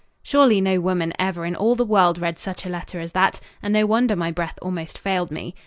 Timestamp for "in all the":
1.45-1.85